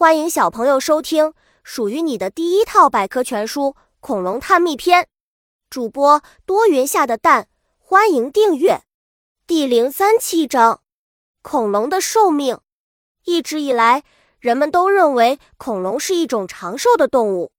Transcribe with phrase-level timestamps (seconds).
[0.00, 3.64] 欢迎小朋友收听属于你的第一套百科全书
[4.00, 5.02] 《恐龙探秘篇》，
[5.68, 8.80] 主播多云下的蛋，欢迎订阅。
[9.46, 10.80] 第零三七章：
[11.42, 12.60] 恐龙的寿命。
[13.26, 14.02] 一直以来，
[14.38, 17.52] 人们都认为恐龙是一种长寿的动物，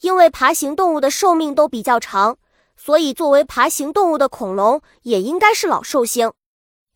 [0.00, 2.36] 因为爬行动物的寿命都比较长，
[2.76, 6.32] 所以作为爬行动物的恐龙也应该是老寿星。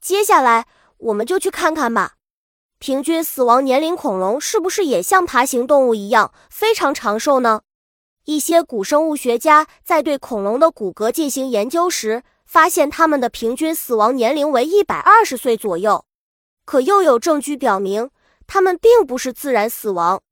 [0.01, 0.67] 接下来，
[0.97, 2.15] 我们就去看看吧。
[2.81, 7.61] 平均死亡年龄，恐龙是不是也像爬行动物一样非常长寿呢？
[8.25, 16.07] 一些古生物学家在对恐龙的骨骼进行研究时，发现它们的平均死亡年龄为一百二十岁左右。
[16.65, 18.09] 可又有证据表明，
[18.47, 20.23] 它们并不是自然死亡。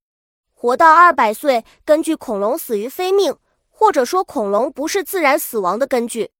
[0.55, 3.37] 活到二百岁，根据恐龙死于非命，
[3.69, 6.31] 或者说恐龙不是自然死亡的根据，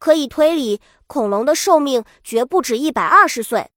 [0.00, 3.70] 可以推理恐龙的寿命绝不止一百二十岁。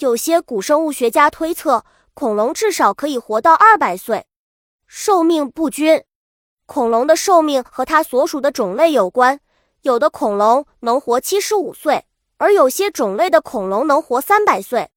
[0.00, 4.24] 有些古生物学家推测，恐龙至少可以活到二百岁。
[4.86, 6.02] 寿命不均，
[6.64, 9.40] 恐龙的寿命和它所属的种类有关。
[9.82, 12.06] 有的恐龙能活七十五岁，
[12.38, 14.88] 而有些种类的恐龙能活三百岁。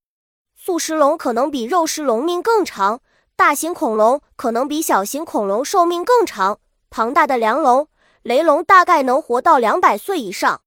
[0.56, 3.02] 素食龙可能比肉食龙命更长，
[3.36, 6.60] 大型恐龙可能比小型恐龙寿命更长。
[6.90, 7.90] 庞大的梁龙、
[8.22, 10.62] 雷龙大概能活到两百岁以上。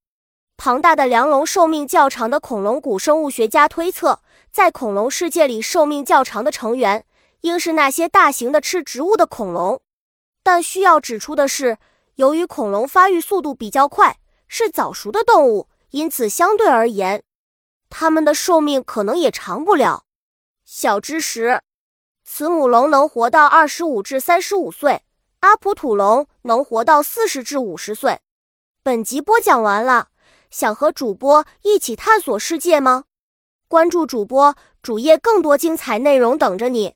[0.58, 4.20] 庞大的梁龙寿命较长的恐龙，古生物学家推测，
[4.56, 7.04] 在恐龙世界里寿命较长的成员
[7.42, 9.82] 应是那些大型的吃植物的恐龙。
[10.42, 11.76] 但需要指出的是，
[12.14, 14.16] 由于恐龙发育速度比较快，
[14.48, 17.22] 是早熟的动物，因此相对而言，
[17.90, 20.04] 它们的寿命可能也长不了。
[20.64, 21.60] 小知识：
[22.24, 25.02] 慈母龙能活到二十五至三十五岁，
[25.40, 28.20] 阿普土龙能活到四十至五十岁。
[28.82, 30.08] 本集播讲完了。
[30.48, 33.04] 想和主播一起探索世界吗？
[33.68, 36.94] 关注主播主页，更多精彩内容等着你。